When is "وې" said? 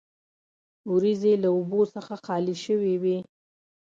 3.03-3.17